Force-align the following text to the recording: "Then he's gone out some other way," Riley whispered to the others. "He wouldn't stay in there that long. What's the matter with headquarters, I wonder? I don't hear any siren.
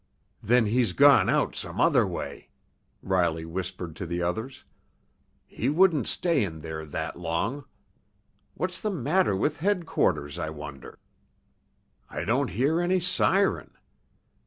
"Then 0.41 0.65
he's 0.65 0.93
gone 0.93 1.29
out 1.29 1.55
some 1.55 1.79
other 1.79 2.07
way," 2.07 2.49
Riley 3.03 3.45
whispered 3.45 3.95
to 3.97 4.07
the 4.07 4.19
others. 4.23 4.63
"He 5.45 5.69
wouldn't 5.69 6.07
stay 6.07 6.43
in 6.43 6.61
there 6.61 6.85
that 6.87 7.19
long. 7.19 7.65
What's 8.55 8.81
the 8.81 8.89
matter 8.89 9.35
with 9.35 9.57
headquarters, 9.57 10.39
I 10.39 10.49
wonder? 10.49 10.97
I 12.09 12.23
don't 12.25 12.49
hear 12.49 12.81
any 12.81 12.99
siren. 12.99 13.75